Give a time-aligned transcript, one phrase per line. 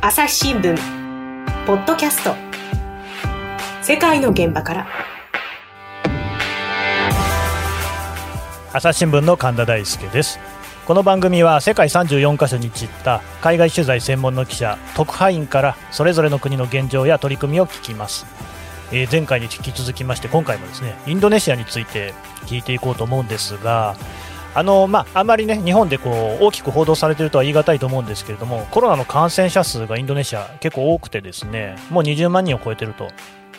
[0.00, 0.76] 朝日新聞
[1.66, 2.32] ポッドキャスト。
[3.82, 4.86] 世界の現場から。
[8.72, 10.38] 朝日新聞の神田大輔です。
[10.86, 18.24] この番組は世界34カ所に散った海外取材専門の記者特派員からそれぞれの国の現状や取り組みを聞きます。
[18.92, 22.14] えー、前回に引き続きまして今回もですねインドネシアについて
[22.46, 23.96] 聞いていこうと思うんですが
[24.58, 33.08] あのまあ、あまりね日本でこう大きく報道されているとは言い難いと思うんですけれどもコロナの感染者数がインドネシア結構多くてですねもう20万人を超えていると。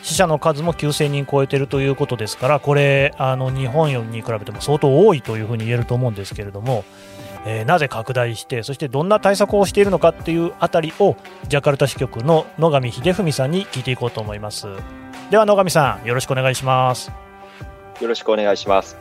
[0.02, 6.84] 死者の数も9000人超えているということですからこれあの日本に比べても相当多いというふうに言えると思うんですけれども、
[7.44, 11.16] えー、なぜ拡大してそしてどんな対策をしているのかっていうあたりを
[11.48, 14.68] ジャカルタ支局の野上秀文さんに聞いていこうと思います。
[15.30, 17.12] では野上さんよろしくお願いします。
[18.00, 18.99] よろしくお願いします。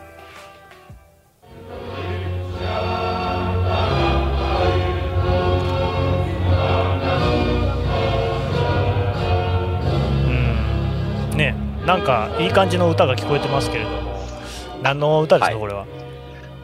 [11.89, 14.19] なんかいい感じの歌が聞こえてますけれども。
[14.83, 15.87] 何の歌ですか、はい、これは？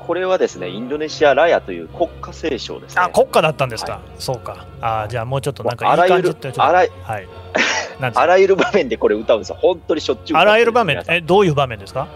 [0.06, 4.68] これはですねインドネシアラヤという国家斉唱です、ね、あ国家だったんですか、はい、そうか。
[4.82, 7.28] あじゃあもうちょっとなんかいい感じってあらゆるはい、
[8.14, 9.58] あらゆる場面でこれ歌うんですよ。
[9.60, 11.04] 本当にしょっちゅうあらゆる場面。
[11.08, 12.08] えどういう場面ですか？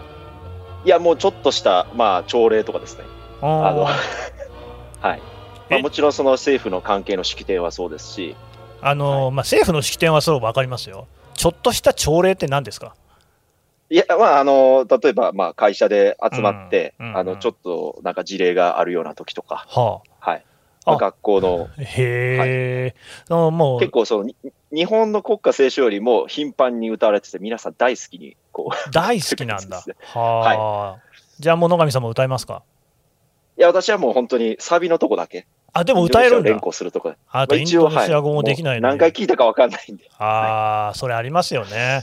[0.84, 3.02] いやもうちょっとしたまあ朝礼とかですね。
[3.42, 3.88] あの
[5.00, 5.20] はい。
[5.68, 8.36] まあ、もちろんその政府の関係の式典はそうですし。
[8.80, 11.08] あの、はい、まあ、政府の式典はそう分かりますよ。
[11.34, 12.94] ちょっとした朝礼って何ですか？
[13.92, 20.44] いや、まあ、あの、例えば、まあ、会社で集まって、うんうんうん、あの、ちょっと、なんか事例があるような時とか、はあ、はい。
[20.86, 21.68] まあ、学校の。
[21.76, 22.94] へえ、
[23.28, 23.80] はい、もう。
[23.80, 24.30] 結構、その、
[24.72, 28.74] 日本の国歌斉唱よりも頻繁に歌われてて、皆さん大好きに、こう。
[28.94, 29.82] 大好きなんだ。
[30.14, 30.38] はあ。
[30.92, 31.00] はい、
[31.40, 32.62] じゃあ、もう野上さんも歌いますか？
[33.58, 35.48] いや、私はもう本当にサビのとこだけ。
[35.72, 36.50] あ、でも歌えるんだ。
[36.50, 40.08] 連呼するとこあと、インドネシア語もできない、ねはい、何回聞いたか分かんないんで。
[40.18, 42.02] ああ、それありますよね。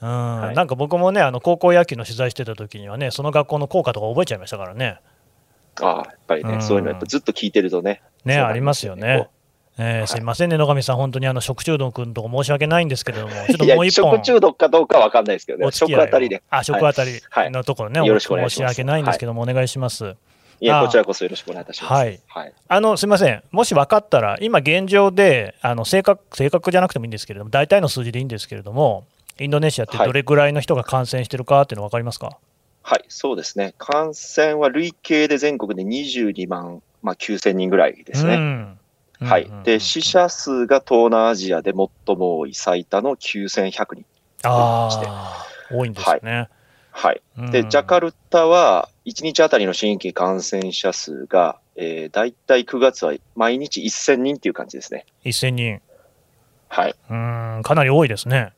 [0.00, 5.00] うん、はい、なんか僕もね、あの高校野球の取材してた時にはね、その学校の校歌とか覚えちゃいましたからね。
[5.80, 8.02] ああ、やっぱりね、うん、そういうのやっぱずっと聞いてるとね。
[8.24, 9.28] ね、ありますよね。
[9.78, 14.12] えー、すみませんね、野上さん、本当にあの食中毒のとこ申し訳ないんですけれども、 ちょっともう一本。
[14.12, 16.42] 食中毒かどうかわかんないですけどね、食あたりで。
[16.48, 17.10] あ、食あたり
[17.50, 20.16] のところね、はい、よろしく申し訳ないんですけども、お願いします。
[20.60, 21.92] いや、こちらこそよろしくお願いいたします。
[21.92, 22.20] はい。
[22.28, 23.42] はい、あの、すみません。
[23.50, 29.04] もし分かったら、今現状で、あの、正確、正確じゃなくてもいいんですけれども、大体の数字でいいんですけれども、
[29.38, 32.38] インドネシアってどれぐらいの人が感染してるかっていうの分かりますか、
[32.82, 33.74] はい、そうですね。
[33.78, 38.34] 感染は累計で全国で22万、まあ、9000人ぐらいですね。
[38.34, 38.78] うん
[39.20, 39.50] はい。
[39.64, 44.04] で、死者数が東南アジアで最も多い最多の9100人。
[44.42, 46.48] ああ、多いんですね。
[46.90, 47.22] はい。
[47.34, 55.06] はい、で、ジャカルタは、1日あたりの新規感染者数が、えー、大体9月は毎日1000人っていう感じですね。
[55.24, 55.80] 1000人。
[56.68, 56.94] はい。
[57.10, 58.52] うん、かなり多いですね。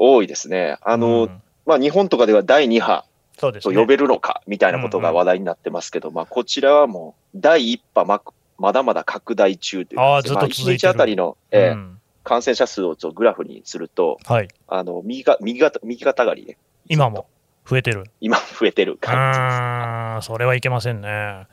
[0.00, 0.78] 多いですね。
[0.80, 3.04] あの、うん、まあ、日本とかでは第2波
[3.36, 8.22] と呼べるのかみたいなことが話題になってますけど、うんうん、まあ、こちらはもう第1波ま
[8.58, 16.58] まだまだ拡大中というか、ずっと1日あたりの、えー、うん、感染者数をちょグラフにすると、はい、あの右が右が右肩上がりで、
[16.88, 17.26] 今も
[17.66, 18.04] 増えてる。
[18.20, 19.38] 今増えてる感じです。
[19.40, 21.46] あそれはいけませんね。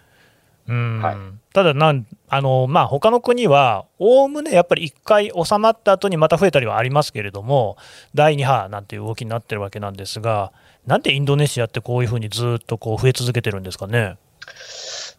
[0.67, 1.01] うん。
[1.01, 1.15] はい、
[1.53, 7.77] ただなんあの、まあ他の国は、おおむねやっぱり1回収まった後にまた増えたりはありますけれども、
[8.13, 10.51] 第2波なんていう動きになってるわけなんですが、
[10.85, 14.17] なんでインドネシアってこういうふうにずっとこう増え続けてるんですかね？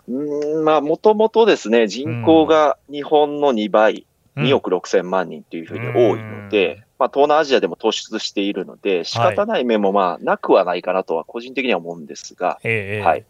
[0.09, 13.25] うんまあ、もともとですね、人口が日本の2倍、うん、2億6千万人というふうに多いので、うん、まあ、東南アジアでも突出しているので、仕方ない面もまあなくはないかなとは個人的には思うんですが、はいはい、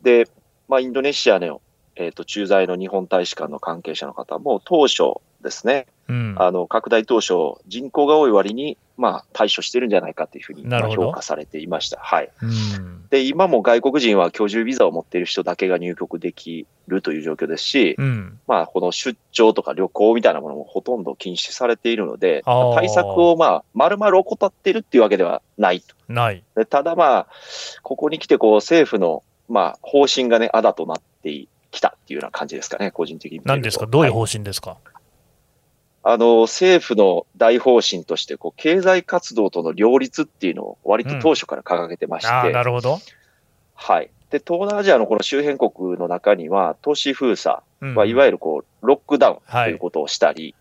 [0.00, 0.26] で、
[0.70, 1.60] まあ、インドネシアの、
[1.96, 10.62] えーと、駐在の日本大使館の関係者の方も当初ですね、うん、あの拡大当初、人口が多い割に、まあ、対処してるんじゃないかというふうに
[10.94, 11.98] 評価されていました。
[11.98, 22.44] はい、うん、で今も外国人は居住ビザを持っている人だけが入国できるという状況ですし、うん、まあ、この出張とか旅行みたいなものもほとんど禁止されているので、
[22.76, 25.96] 対策をまあ丸々怠ってるっていうわけではないと。
[26.08, 26.44] ない。
[26.68, 27.26] ただ、まあ、
[27.82, 33.40] ここに来てこう政府のまあ、方針がね、あだとなってきたっていうような感じですかね、個人的に。
[33.44, 33.86] 何ですか？
[33.86, 34.78] どういう方針ですか、はい、
[36.04, 42.48] あの、政府の大方針として、こう、経済活動との両立っていうのを割と当初から掲げてまして。
[42.48, 42.98] うん、なるほど。
[43.74, 44.10] はい。
[44.30, 50.54] で、東南アジアのこの周辺国の中には、都市封鎖、まあ、いわゆるこう、ロックダウンということをしたり、はい、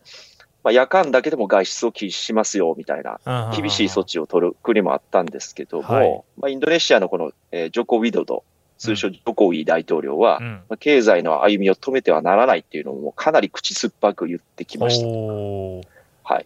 [0.63, 8.43] まあ、夜間だけでも外出を禁止しますよ、みたいな、厳しい措置を取る国もあったんですけども、はい、まあ、インドネシアのこの、えー、ジョコ・ウィドド
[8.79, 10.45] 通称ジョコウィ大統領は、うん。
[10.69, 15.07] まあ経済の歩みを止めてはならないっていうのをもうかなり口酸っぱく言ってきました。
[16.23, 16.45] はい。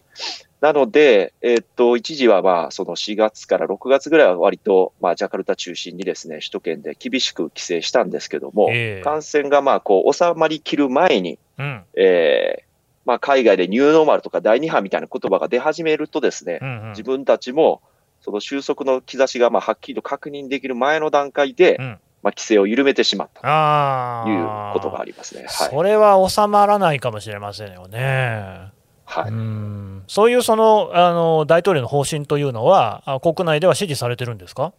[0.60, 9.02] なので、えっと、一時はまあ、その4月から6月ぐらいは割と、まあ、ジャカルタ中心にですね、首都圏で厳しく規制したんですけども、ええ。
[9.04, 11.82] 感染がまあ、こう、収まりきる前に、うん。
[11.94, 12.64] えー
[13.04, 16.88] まあ、海外でニューノーマルとか第二波みたいな言葉が出始めるとですね、うんうん。
[16.92, 17.82] 自分たちも、
[18.22, 25.42] その収束の兆しがまあはっきりと確認できる前の段階で、うんまあ、規制を緩めてしまったあというあことがありますね。
[25.42, 25.50] はい。
[25.70, 28.72] それは収まらないかもしれませんよね。
[29.04, 29.28] はい。
[29.28, 34.72] うんそういうそのあの大統領の方針というのは、あ国内では支持されてるんですか？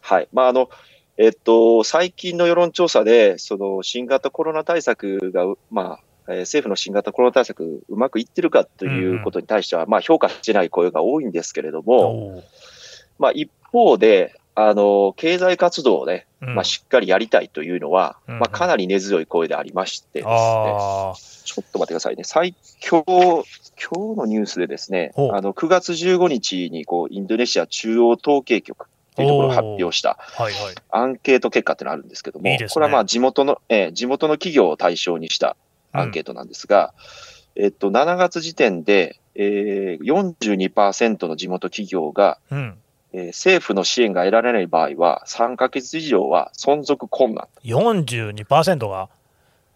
[0.00, 0.28] はい。
[0.32, 0.68] まあ、あの、
[1.16, 12.42] えっと、最近の世論調査で、その新型コロナ対策が、まあ、えー政府の新型コロナ対策うまくいってるかということに対しては、まあ評価しない声が多いんですけれども、
[13.18, 18.38] まあ一方で、あの、経済活動をね、うんまあしっかりやりたいというのは、うん。
[18.38, 21.14] まあかなり根強い声でありましてですね、あ
[21.44, 22.24] ちょっと待ってくださいね。
[22.24, 22.54] 最、
[22.88, 23.44] 今日、
[23.80, 28.86] 今日のニュースでですね、あの、9月15日に、こう、インドネシア中央統計局
[29.16, 30.18] というところを発表した。
[30.90, 32.74] アンケート結果ってのがあるんですけども、いいですね。
[32.74, 35.56] これはまあ地元の、えー地元の企業を対象にした
[35.92, 36.92] アンケートなんですが、
[37.56, 42.76] えっと、7月時点で、えー、42%の地元企業が、うん、
[43.14, 47.46] えー政府の支援が得られない場合は、3ヶ月以上は存続困難。
[47.64, 49.08] 42%が、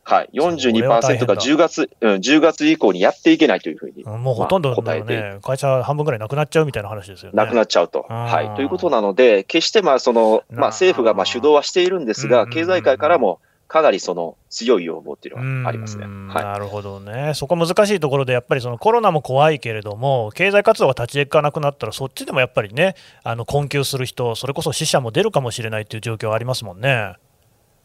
[0.03, 0.31] はい。
[0.33, 7.37] それは大変42%がだ10月、うん、10月以降にやっていけないというふうに、うんもうほとんどまあ答えてね、会社半分ぐらいなくなっちゃうみたいな話ですよね。
[7.37, 8.07] なくなっちゃうと。
[8.09, 8.57] はい。
[8.57, 16.07] ということなので、決してまあその、まあ政府がまあ主導はしているんですが、経済界からもかなりその強い要望っていうのがありますね。
[16.07, 16.45] うんはい。
[16.45, 27.15] なるほどね、そこ難しいところで、やっぱりそのコロナも怖いけれども、経済活動が立ち行かなくなったら、そっちでもやっぱりね、あの困窮する人、それこそ死者も出るかもしれないという状況はありますもんね。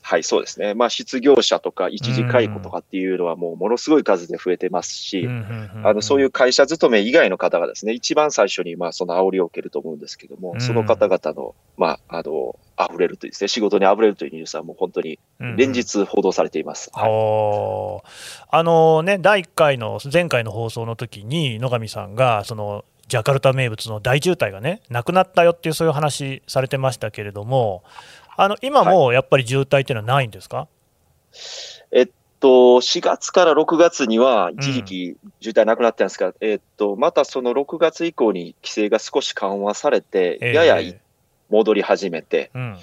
[0.05, 0.73] はい、そうですね。
[0.73, 5.29] まあ失業者とか一時解雇とかっていうのはもうものすごい数で増えてますし、
[5.83, 16.89] あの、そういう会社勤め以外の方がですね、一番最初に、まあ、その煽りを受けると思うんですけども、うんその方々の、まあ、あの、溢れるというですね、仕事に溢れるというニュースはもう本当にうん連日報道されています。
[16.93, 17.09] はい。
[17.09, 27.83] おーあのね、第1回の、前回の放送の時に、野上さんが、そのジャカルタ名物の大渋滞がね、なくなったよっていう、そういう話されてましたけれども、
[28.35, 30.67] あの今もやっぱり渋滞っていうのはないんですか、
[31.91, 32.09] えっ
[32.39, 32.47] と、
[32.81, 40.53] 4月から6月には一時期渋滞なくなったんですが、えっと、またその6月以降に規制が少し緩和されて、えー。
[40.53, 40.99] ややい
[41.49, 42.77] 戻り始めて、うん、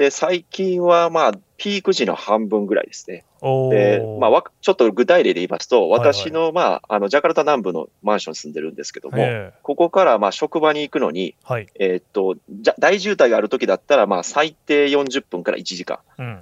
[0.00, 3.26] で、最近はまあ、ピーク時の半分ぐらいですね。
[3.42, 15.98] おでー、まあ、わちょっと具体例で言いますと、はいはい私の、まあ、あの、ジャカルタ南部のマンションに住んでるんですけども、えここから、まあ、職場に行くのに、ーはい、えーっと、じゃ、大渋滞がある時だったら、まあ、最低40分から1時間。
[16.16, 16.40] うん、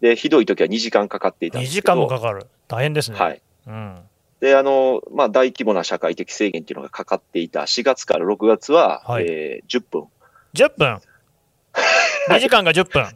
[0.00, 1.94] で、ひどい時は2時間かかっていたん2ですけど。
[1.94, 3.18] 時間もかかる、大変ですね。
[3.18, 3.42] はい。
[3.66, 3.98] うん、
[4.38, 10.04] で、あの、まあ、大規模な社会的制限っていうのがかかっていた4月から6月は、はいえー10分。
[10.54, 11.00] 10分、
[12.36, 13.06] 2時間が10分、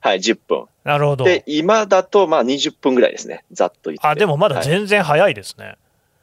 [0.00, 0.66] はい、10分。
[0.84, 1.24] なるほど。
[1.24, 3.44] で、今だと、まあ、20分ぐらいですね。
[3.52, 4.06] ざっと言って。
[4.06, 5.76] あでもまだはい全然早いですね。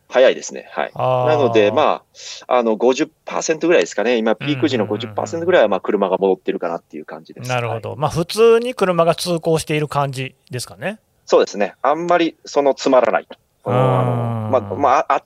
[0.10, 0.68] 早いですね。
[0.72, 0.92] はい。
[0.96, 2.02] なので、ま
[2.48, 4.18] あ、あの、50%ぐらいですかね。
[4.18, 7.50] 今、ピーク時のうんうんうん50%ぐらいは、まあ、車が戻ってるかなっていう感じです。
[7.50, 11.00] はいなるほど、まあ普通に車が通行している感じですかね。
[11.26, 11.76] そうですね。
[11.84, 13.28] あんまり、その、つまらない。
[13.66, 15.24] あのうんまあ、まあ、あ、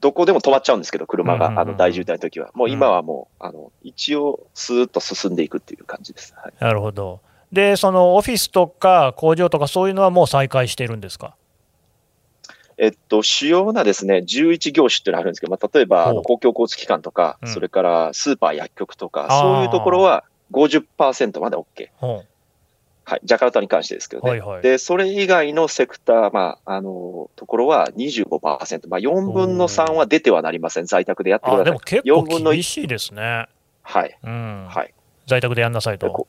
[0.00, 2.50] どこでも止まっちゃうんですけど、車うんうんうんが、あの、大渋滞の時は。
[2.54, 6.34] もう今はもう、あの、一応、スーッと進んでいくっていう感じです。
[6.36, 6.52] はい。
[6.58, 7.20] なるほど。
[7.52, 11.34] で、そのオフィスとか工場とかそういうのはもう再開しているんですか？
[12.78, 21.90] えっと、主要なですね、11業種っていうのがあるんですけど、まあ、例えば、公共交通機関とか、うんそれからスーパー、薬局とか、そういうところは50%まで OK。
[23.10, 23.20] ほはい。
[23.24, 24.28] ジャカルタに関してですけどね。
[24.28, 24.62] うはいはい。
[24.62, 28.88] で、それ以外のセクター、まあ、あの、ところは25%。
[28.88, 30.86] まあ、4分の3は出てはなりません。
[30.86, 31.80] 在宅でやってくださいあでも。
[31.80, 33.48] 結4分の構1厳しいですね。
[33.82, 34.16] はい。
[34.22, 34.66] うん。
[34.68, 34.94] はい。
[35.26, 36.28] 在宅でやんなさいとこ。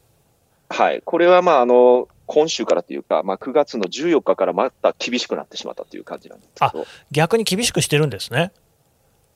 [0.69, 1.01] はい。
[1.03, 8.51] これは、まあ、あの、今週からというか、まあ、9月の14日からまた厳しくなってしまったという感じなんですけど、逆に厳しくしてるんですね。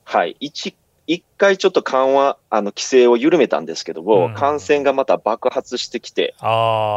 [0.04, 0.38] はい。
[0.40, 0.76] 一、
[1.08, 6.36] 一回ちょっと緩和、あの、規制を緩めたんですけども、うん感染がまた爆発してきて。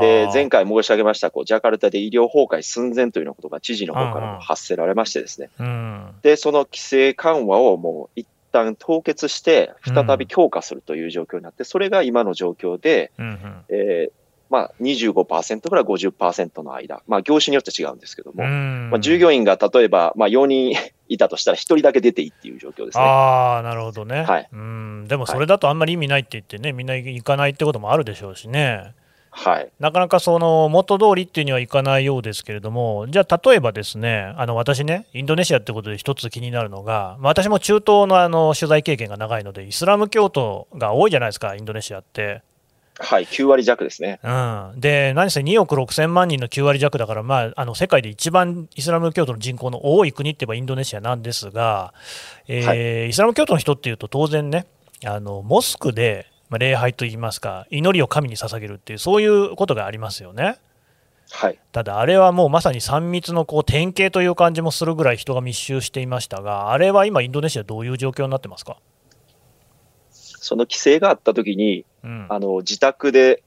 [0.01, 5.51] で、前回申し上げました、こう、ジャカルタで医療崩壊寸前というようなことが知事の方からも発せられましてですね。
[5.59, 6.15] うん。
[6.23, 13.65] で、その規制緩和をもう一旦凍結して、再び強化するという状況になって、それが今の状況で、うんうん。
[13.69, 20.75] えーまあ、25%から50%の間、まあ、業種によって違うんですけども、うんまあ、従業員が例えば、まあ、4人
[21.09, 23.05] いたとしたら1人だけ出ていいっていう状況ですね。
[23.05, 24.23] ああ、なるほどね。
[24.23, 28.95] はいうん、でもそれだとあんまり意味ないって言ってね、みんな行かないってこともあるでしょうしね。
[29.31, 29.71] はい。
[29.79, 42.43] なかなかその元通りっていうにはいかないようですけれども、じゃあ、例えばですね、あの私ね、インドネシアってことで一つ気になるのが、まあ、私も中東のあの取材経験が長いので、イスラム教徒が多いじゃないですか、インドネシアって。
[43.01, 43.25] はい。
[43.25, 44.19] 9割弱ですね。
[44.23, 44.29] う
[44.77, 51.95] ん、で、何せ2億6000万人の9割弱だから、まあ、あの世界で一番イスラム教徒の人口の多い国って言えばインドネシアなんですが、
[52.49, 54.67] えーイスラム教徒の人っていうと、当然ね、
[55.05, 60.59] あのモスクで、まあ、礼拝といいますか、祈りを神に捧げるっていう、そういうことがありますよね。
[61.31, 61.59] はい。
[61.73, 68.79] ただ、あれはもうまさに3密のこう典型という感じもするぐらい人が密集していましたが、あれは今、インドネシア、どういう状況になってますか、
[70.49, 72.27] その規制があった時に、うん。
[72.31, 73.43] あの、自宅で、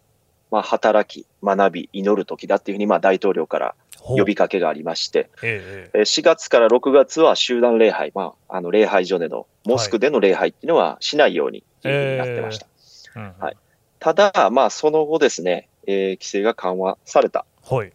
[0.52, 6.02] まあ、働き、学び、祈る時だっていうふうに、まあ、大統領から呼びかけがありまして、ええええ。
[6.02, 12.68] ー4月から6月は集団礼拝、まあ、あの、礼拝所での、モスクでの礼拝っていうのはしないようにっていうふうになってました。
[13.16, 13.58] えうんはい。
[13.98, 17.92] ただ、まあ、その後ですね、えー規制が緩和されたはい。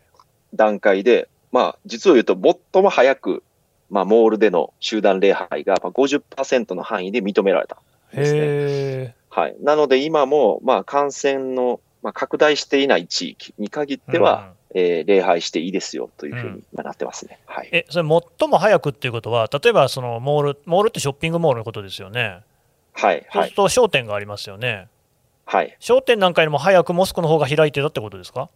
[0.53, 2.37] 段階で、まあ、実を言うと、
[2.73, 3.45] 最も早く、
[3.89, 7.77] まあ、モールでの集団礼拝がまあ50%の範囲で認められた。
[7.77, 7.79] ん
[8.13, 9.57] ですはい。
[9.61, 14.57] なので、今も、まあ、感染の、まあ、拡大していない地域に限っては、えー
[15.07, 17.39] 礼拝していいですよというふうにまあなってますね。
[17.47, 17.69] はい。
[17.73, 18.09] えそれ、
[18.39, 22.41] 最も早くっていうことは、例えばそのモール、モールってショッピングモールのことですよね、
[22.93, 23.21] はい。
[23.21, 23.53] そうするはい。
[23.53, 24.89] と商店がありますよね、
[25.47, 25.75] はい。
[25.81, 28.51] 商店なんかよりも早くモスクの方が開いてたってことですか？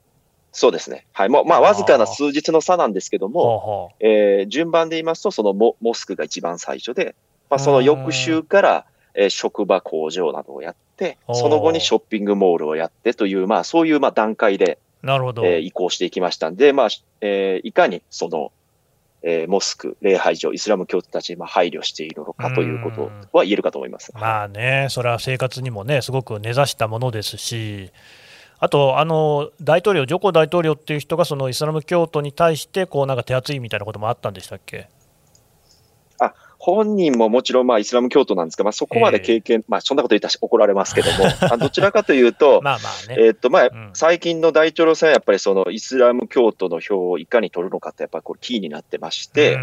[0.53, 1.07] そうですね。
[1.13, 1.29] はい。
[1.31, 7.15] もう、まあ、わずかな数日の差なんですけども、はあはえー順番で言いますと、そのモモスクが一番最初で、
[7.49, 16.89] まあ、その翌週から、えー職場、工場などをやって、その後にショッピングモールをやってという、まあ、そういうまあ段階で、あなるほど、えー移行していきましたんで、まあ、
[17.21, 18.53] えーいかにその、
[19.23, 24.13] えーモスク、礼拝所、イスラム教徒たちにまあ配慮しているのかということは言えるかと思います。
[24.15, 27.91] まあね、それは生活にもね、すごく根ざしたものですし、
[28.63, 34.89] あと、あの大統領、ジョコ大統領っていう人が、そのイスラム教徒に対して、こうなんか手厚いみたいなこともあったんでしたっけ？
[36.63, 43.91] 本人ももちろんまあイスラム教徒なんですが、まあ、そこまで経験、まあそんなこと言ったら怒られますけども、 あどちらかというと、 まあまあね、えーっとまあうん。
[43.95, 49.59] 最近の大統領選はやっぱりそのイスラム教徒の票をいかに取るのかってやっぱりこれキーになってまして、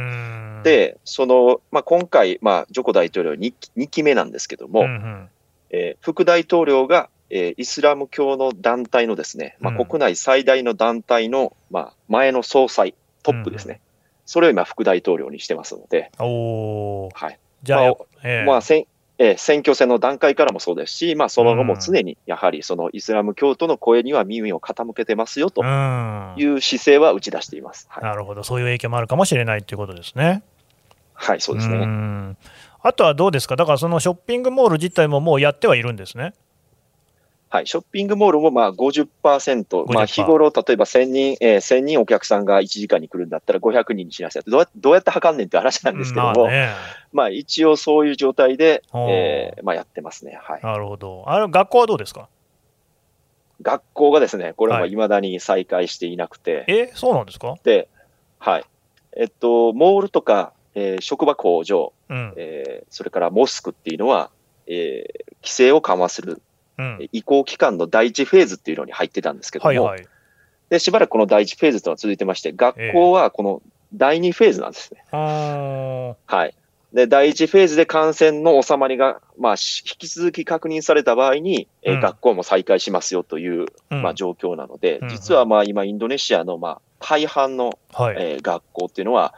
[0.63, 5.29] で、その、まあ、今回、まあ、ジョコ大統領 2, 2期目なんですけども、うんうん。
[5.69, 9.85] えー副大統領が、えーイスラム教の団体のですね、まあ、うん。
[9.85, 13.81] 国内最大の団体の、まあ、前の総裁、トップですね。
[14.27, 17.39] それを今、副大統領にしてますので、おーはい。
[17.63, 17.93] じゃあ、まあ
[18.23, 18.85] ええまあ、せん
[19.19, 27.87] えー選挙戦の段階からもそうですし、まあ、その後も常に、やはりそのイスラム教徒の声には耳を傾けてますよとうんいう姿勢は打ち出しています。
[27.89, 30.43] はい、なるほど、そういう影響もあるかもしれないということですね。
[31.13, 31.77] はい、そうですね。
[31.77, 32.37] ん
[32.83, 36.33] あとはどうですか、だからそのショッピングモール自体ももうやってはいるんですね。
[37.49, 39.07] はい、ショッピングモールもまあ50%、
[39.93, 46.69] まあ50%日頃、例えば1000人、えー1000人お客さんが1時間に来るんだったら500人にしなさいって、どうやどうやって測んねんって話なんですけども、まあね、
[47.13, 50.37] まあ一応そういう状態で、えーまあやってますね。
[50.41, 50.61] はい。
[50.61, 51.23] なるほど。
[51.27, 52.27] あれ学校はどうですか？
[53.61, 57.55] 学校がですね、これははい未だに再開していなくて、え、そうなんですか？
[57.63, 57.87] で、
[58.39, 58.65] はい。
[59.15, 62.33] えっと、モールとか、えー職場工場、うん。
[62.35, 64.29] えーそれからモスクっていうのは、
[64.67, 66.41] えー規制を緩和するうん。
[67.11, 70.07] 移行期間の第一フェーズっていうのに入ってたんですけども、はいはい。
[70.69, 73.61] で、しばらくこの第一フェーズというのは続いてまして、学校はこの
[73.93, 75.03] 第二フェーズなんですね。
[75.11, 76.53] あーはい。
[76.93, 88.15] で、第一フェーズで感染の収まりが、まあ、し引き続き確認された場合に、えーうん学校も再開しますよという、うんまあ、状況なので、うん実はまあ今、インドネシアのまあ大半の、はい。
[88.19, 89.33] えー学校っていうのは、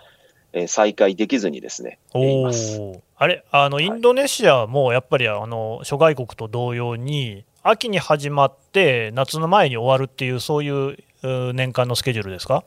[0.54, 2.80] えー再開できずにですね、えーいおます。
[3.20, 12.64] ーあれ、あの、いインドネシアもやっぱり、あの、諸外国と同様に、秋に始まって、夏の前に終わるっていう、そういうう年間のスケジュールですか？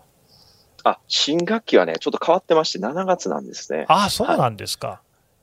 [0.85, 3.87] あ、新学期はね、ちょっと変わってまして、7月なんですね。
[3.89, 5.01] ああ、そうなんですか。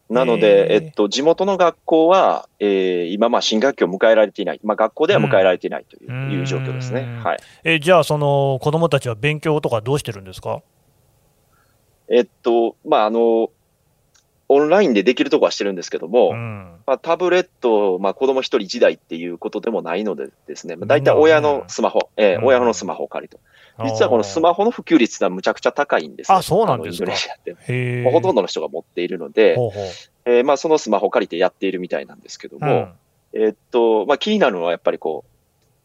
[0.09, 4.59] なのへで、ーえっと、地元の学校は、えー今、まあ、新学期を迎えられていない。
[4.63, 7.01] まあ、学校では迎えられていないという,、うんいう状況ですね。
[7.01, 7.37] うんはい。
[7.63, 10.61] え、じゃあ、その、子供たちは勉強とかどうしてるんですか？
[12.11, 13.49] えっと、まあ、あの、
[14.51, 16.75] オンラインでできるとこはしてるんですけども、うん。
[16.87, 22.45] まあ、タブレット、まあ、子供一人一台っていうことでもないのでですね、まあ、大体親のスマホ、えーうん。
[22.45, 23.39] 親のスマホを借りと。
[23.85, 26.37] 実はこのスマホの普及率はむちゃくちゃ高いんですね。
[26.37, 27.03] あそうなんですか。
[27.03, 27.55] インドネシアって。
[27.67, 29.71] へまあほとんどどの人が持っているので、ほ
[30.25, 32.93] えーまあ、そのスマホを借りてやっているみたいなんですけども、うん。
[33.33, 35.29] えーっと、まあ、気になるのはやっぱりこう、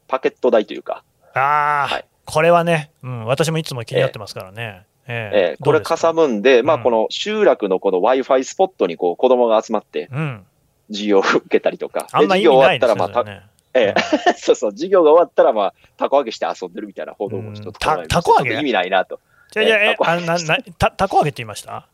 [0.09, 1.04] パケット代というか、
[1.35, 2.04] ああ、はい。
[2.25, 4.87] これはね、うん、私もいつも気になってますからね。
[4.87, 5.56] えええ。
[5.61, 10.44] ーこれかさむんで、まあうんこの集落のこの Wi-Fi スポットにこう子供が集まってうん、
[10.88, 13.42] 授業を受けたりとか、あん授業終わったらまあ、たね。
[13.75, 13.94] え。
[14.28, 18.54] え そうそう、授業が終わったらまあ、たこ揚げして遊んでるみたいな報道もちょっとうん捉えましてたたこ揚げ？
[18.61, 19.20] 意味ないなと。
[19.50, 21.87] じゃあじゃあえあななたたこ揚げって言いました？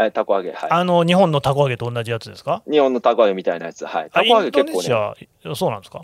[0.00, 0.70] えーたこ揚げ、はい。
[0.70, 2.62] あの日本のたこ揚げと同じやつですか？
[2.70, 4.04] 日本のたこ揚げみたいなやつ、はい。
[4.06, 6.02] あたこ揚げ結構ね、そうなんですか？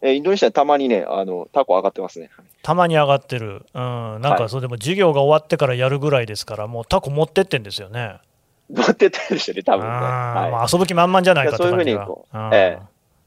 [0.00, 2.30] えーインドネシアたまにね、あの、タコ上がってますね。
[2.62, 4.38] たまに上がってる、うん、なんはい。
[4.38, 8.18] かそれでも授業が終わってからやるぐらいですから、もうタコ持ってってんですよね。
[8.70, 9.90] 持ってってるでしょうね、多分ね。
[9.90, 9.98] は
[10.48, 10.50] い。
[10.50, 12.54] まあ、遊ぶ気満々じゃないかって感じがいやそういうふうにこううん。
[12.54, 12.78] え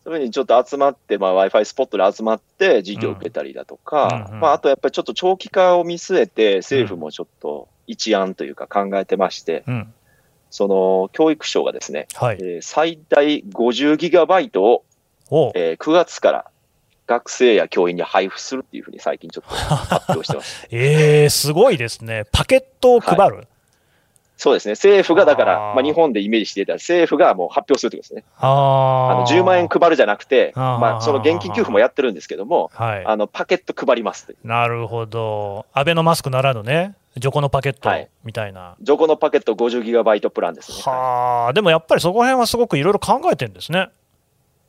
[0.04, 4.36] そういうふうにちょっと集まって、まあ、Wi-Fi スポットで集まって授業を受けたりだとか、うん。
[4.36, 9.94] うんまあ、あとやっぱりちょっと長期化を見据えて、政府もちょっと一案というか考えてまして、うん、
[10.50, 12.38] その教育省がですね、はい。
[12.40, 12.44] え。
[12.60, 14.86] ー最大50ギガバイトを、
[15.30, 15.52] お。
[15.56, 16.52] えー9月から
[17.08, 20.68] 学生や教員に配布するっていうふうに最近ちょっと発表してます。
[20.72, 22.26] えー、すごいですね。
[22.32, 23.48] パケットを配る？
[24.36, 24.74] そうですね。
[24.74, 28.32] 政府がだから、あーまあ、日本でイメージしていたら政府がもう発表するってことですね。
[28.38, 33.06] ああの10万円配るじゃなくて、あーまあ、その現金給付もやってるんですけども、はい。
[33.06, 34.36] あのパケット配ります。
[34.44, 35.66] なるほど。
[35.74, 38.76] アベノマスクならぬね、ジョコのパケットはいみたいな。
[38.80, 40.78] ジョコのパケット50ギガバイトプランですね。
[40.84, 43.90] はあ、でもやっぱりそこら辺はすごくいろいろ考えてるんですね。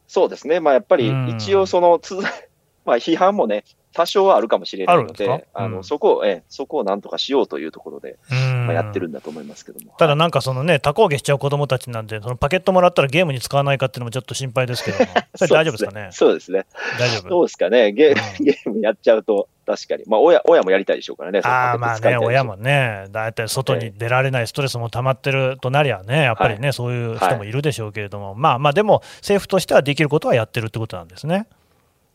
[0.09, 0.59] そうですね。
[0.59, 2.17] まあ、やっぱりうん一応そのつ、
[2.85, 5.35] まあ、批判もね、多少はあるかもしれないのですで、か？
[5.35, 9.95] うんあのそこを、ええそこをなんとかしようというところで、うんまあ、やってるんだと思いますけども。
[9.99, 16.09] ただなんかそのね、多工芸しちゃう子供たちなんで、そのパケットもらったらゲームに使わないかっていうのもちょっと心配ですけども、 それ大丈夫ですかね？
[16.13, 16.67] そうですね。
[16.99, 17.29] 大丈夫。
[17.29, 17.93] どうですかね？
[17.93, 20.05] ゲゲームやっちゃうと、確かに。
[20.07, 21.41] まあ、親親もやりたいでしょうからね。
[21.45, 31.47] ああまあね、親もね、だいたい外に出られないストレスも溜まってるとなりゃね、やっぱりね、そういう人もいるでしょうけれども、まあまあ、でも、政府としてはできることはやってるってことなんですね。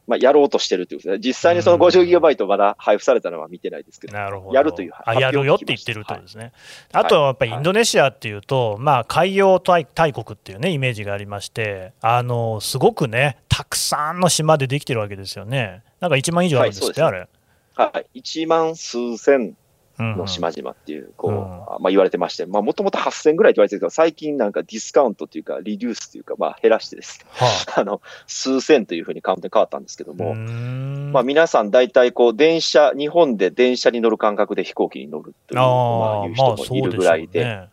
[0.07, 1.27] まあ、やろうとしてるっていうことですね。
[1.27, 4.13] 実際にその50ギガバイトまだ配布されたのは見てないですけど。
[4.13, 4.55] なるほど。
[4.55, 6.51] やるというあ、やるよって言ってるとですね。
[6.91, 15.83] あとはやっぱりインドネシアっていうと、まあ、海洋大大国っていうね、イメージがありまして、あの、すごくね、たくさんの島でできてるわけですよね。
[16.01, 17.27] なんか1万以上あるんですって、はいあれ。
[17.75, 18.19] はい。
[18.21, 19.55] 1万数千
[19.99, 21.37] うんの島々っていう、こう、うん。
[21.37, 27.19] まあ言われてまして、まあもともと8000ぐらいって言われてるけど、最近なんかディスカウントっていうか、リデュースというか、まあ減らしてです。
[27.19, 27.83] ね、はあ。
[27.85, 37.67] の、数千というふうにカウントに変わったんですけどあ、も、まあ皆さん大体こう、電車、日本で電車に乗る感覚で飛行機に乗るという、まあああいう人もいるぐらいで、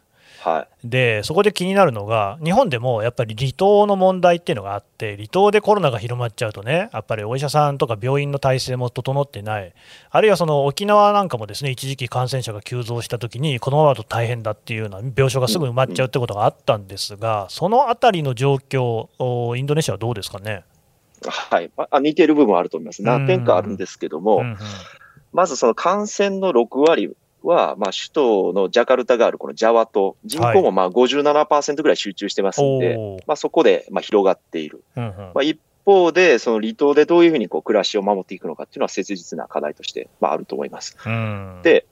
[0.46, 0.52] ね。
[0.52, 9.72] はで、そこで気になるのが、日本でもやっぱり離島の問題っていうのがあって、離島でコロナが広まっちゃうとね、やっぱりお医者さんとか病院の体制も整ってない、
[10.10, 20.64] あるいはその沖縄なんかもですね、一時期感染者が急増したときに、このままだと大変だっていうような病床がすぐ埋まっちゃうってことがあったんですが、そのあたりの状況、おインドネシアはどうですかね？
[21.24, 21.28] い。
[21.28, 21.70] はい。
[21.76, 23.02] まあ似てる部分はあると思います。
[23.02, 24.56] 何点かあるんですけども、うんうん
[25.32, 34.82] まずその感染の6割は、まあ首都のジャカルタがあるこのジャワ島、人口もまあ57%ぐらい集中してますんで、おーまあそこでまあ広がっている。
[34.96, 40.96] うんうんまあ、一方で、その離島でどういうふうにこう暮らしを守っていくのかっていうのは切実な課題として、まあ、あると思います。
[41.04, 41.86] うんで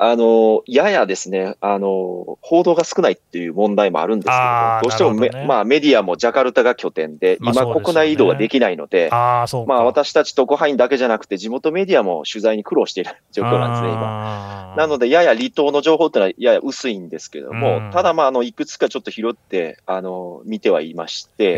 [0.00, 9.64] あの、ややですね、あの、報道が少ないっていう問題もあるんですけれどどうしてもまあメディアもジャカルタが拠点で、今国内移動はできないので、ああ。
[9.66, 13.98] まあ私たち特派員だけじゃなくて地元メディアも取材に苦労している状況なんですね、今。
[13.98, 17.90] 今なので、やや離島の情報ってのはやや薄いんですけれども、うん。
[17.90, 21.54] ただまあ、あの、いくつかちょっと拾って、あの、見てはいまして、え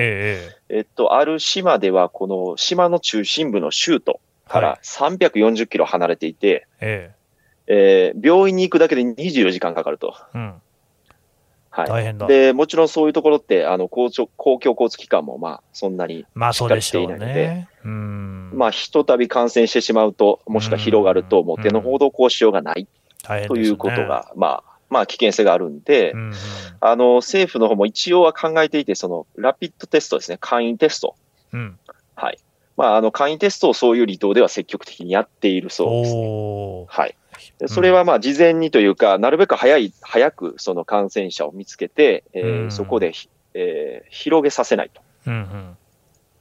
[0.71, 4.63] ええっと、ある島では、この島の中心部の州都かはい。
[4.63, 7.13] ら340キロ離れていて、え
[7.73, 10.15] えー病院に行くだけで24時間かかると。
[10.35, 10.55] えうん、
[11.71, 11.89] はい。
[11.89, 12.27] 大変だ。
[12.27, 17.69] で、もちろんそういうところって、あの、公共公共交通機関も、まあ、そんなに、しっかりしていないね。
[17.85, 18.51] うん。
[18.55, 22.89] まあ、ひとたび感染してしまうと、もしくは広がると、うんもう手のほどこうしようがない
[23.23, 26.33] 大変ですねということが、まあ、まあ、危険性があるんで、うんうん
[26.81, 31.15] あの、政府の方も一応は考えていて、その、ラピッドテストですね、簡易テスト。
[31.53, 31.79] うん、
[32.17, 32.39] はい。
[32.77, 36.87] まあ、あの、簡易テストをそういう離島では積極的にやっているそうです、ね。
[36.89, 37.15] はい。
[37.59, 42.71] でそれはまあ事前にというか、なるべく早い、早くその感染者を見つけて、えーうん。
[42.71, 45.77] そこでひ、えー広げさせないと、うんうん。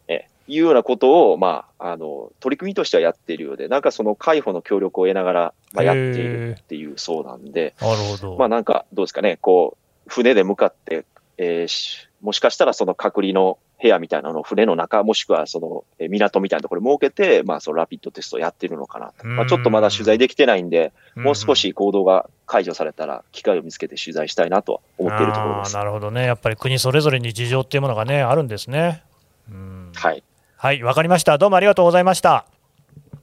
[0.08, 8.38] えーいうようなことを、まあ、あの、取り組みとしてはやっているようで、なんかその介護の協力を得ながら、まあ、やっているっていうそうなんで、なるほど。
[8.38, 11.06] まあなんかどうですかね、こう、船で向かって、
[11.38, 19.26] えーしもしかしたらその隔離の部屋みたいなのを船の中、もしくはそのえー港みたいなところに設けて、まあそのラピッドテストをやってるのかなと。
[19.26, 25.76] まあちょっとまだ取材できてないんで、もう少し行動が解除されたら、機会を見つけて取材したいなと思っているところです。
[25.76, 26.26] なるほどね。
[26.26, 29.04] やっぱり国それぞれに事情っていうものがね、あるんですね。
[29.50, 30.24] うんはい。
[30.58, 31.38] はい、わかりました。
[31.38, 32.46] どうもありがとうございました。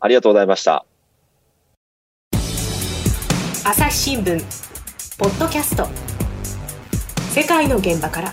[0.00, 0.84] ありがとうございました。
[3.64, 4.38] 朝日新聞
[5.18, 5.88] ポッドキャスト
[7.30, 8.32] 世界の現場から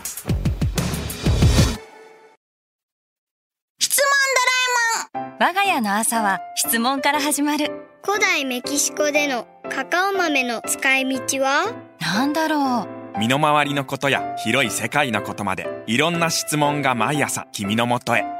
[5.44, 7.70] 我が家の朝は質問から始まる。
[8.02, 11.74] 古代メキシコでのカカオ豆の使い道は？
[12.00, 13.20] なんだろう。
[13.20, 18.22] 身の回りのことや広い世界のことまでいろんな質問が毎朝君のもとへ。
[18.22, 18.36] ママ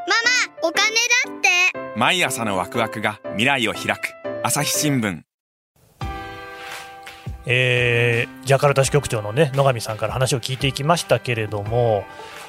[0.62, 0.96] お金
[1.28, 2.00] だって。
[2.00, 4.14] 毎朝のワクワクが未来を開く。
[4.42, 5.24] 朝日新聞。
[7.46, 12.06] えー、ジャカルタ支局長の、ね、野上さんから話を聞いていきましたけれども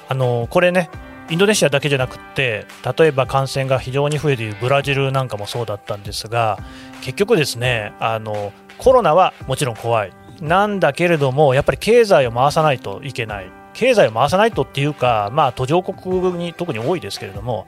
[0.08, 0.90] あのこれね
[1.30, 2.66] インドネシアだけじゃなくて
[2.98, 6.58] 例えば感染が非常に増えているブラジルなんかもそうだったんですが
[7.00, 10.12] 結局ですねあのコロナはもちろん怖い。
[10.40, 13.63] なんだけれどもやっぱり経済を回さないといけない。
[13.74, 17.66] 経済を回さないとっていうか、まあ、途上国に特に多いですけれども、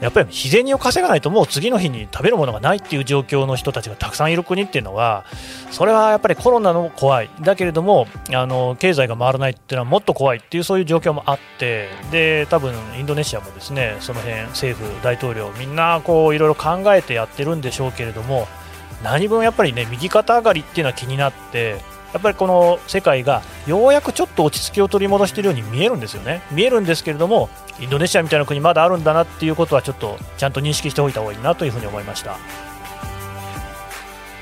[0.00, 5.24] やっぱり日銭を稼がないと、もう次の日に食べるものがないっていう状況の人たちがたくさんいる国っていうのは、
[5.70, 18.48] それはやっぱりコロナの怖い、だけれども、あの経済が回らないっていうのはもっと怖いっていう、そういう状況もあって、で多分インドネシアもですねその辺政府、大統領、みんなこういろいろ考えてやってるんでしょうけれども、
[19.02, 21.76] 何分やっぱりね右肩上がりっていうのは気になって、
[22.12, 26.42] やっぱりこの世界がようやくちょっと落ち着きを取り戻しているように見えるんですよね。
[26.50, 27.48] 見えるんですけれども
[27.80, 32.36] インドネシアみたいな国まだあるんだなっていうことはちょっとちゃんと認識しておいた方がいいなというふうに思いました。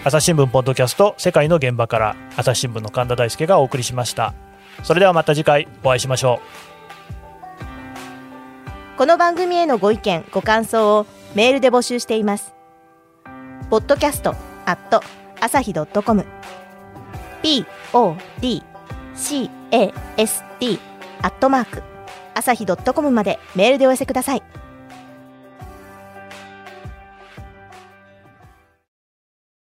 [0.05, 4.35] 朝日新聞ポッドキャスト世界の現場から朝日新聞の神田大輔がお送りしました。
[4.83, 6.41] それではまた次回お会いしましょ
[8.97, 8.99] う。
[8.99, 12.55] この番組へのご意見ご感想をメールで募集しています。
[13.71, 14.35] ポッドキャスト
[14.67, 15.01] アット
[15.41, 16.27] 朝日ドットコム。
[19.15, 20.79] Podcast
[21.23, 21.83] アットマーク
[22.35, 24.62] 朝日ドットコムまでメールでお寄せください。